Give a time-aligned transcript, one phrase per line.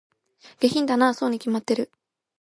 [0.59, 1.91] 下品だなぁ、そうに決まってる